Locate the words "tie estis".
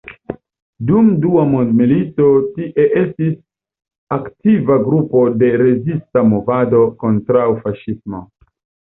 2.55-3.35